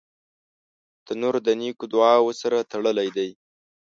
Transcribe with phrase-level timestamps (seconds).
[1.05, 3.29] تنور د نیکو دعاوو سره تړلی دی